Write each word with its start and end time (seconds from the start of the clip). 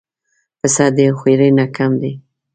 پسه 0.59 0.85
د 0.95 0.97
هوښیارۍ 1.07 1.49
نه 1.59 1.65
کم 1.75 1.91
دی. 2.01 2.13